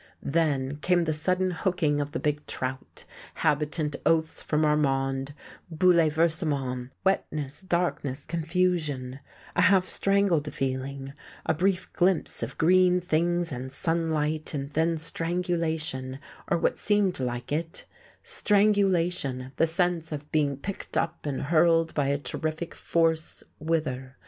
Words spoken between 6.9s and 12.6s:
wetness, darkness, confusion; a half strangled feeling, a brief glimpse of